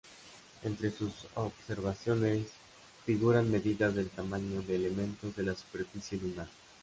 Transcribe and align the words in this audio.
Entre 0.63 0.89
sus 0.89 1.11
observaciones 1.35 2.47
figuran 3.05 3.51
medidas 3.51 3.93
del 3.93 4.09
tamaño 4.09 4.63
de 4.63 4.75
elementos 4.77 5.35
de 5.35 5.43
la 5.43 5.55
superficie 5.55 6.17
lunar. 6.17 6.47